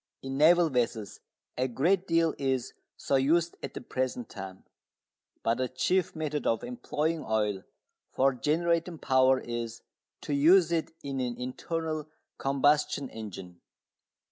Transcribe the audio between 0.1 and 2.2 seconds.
In naval vessels a great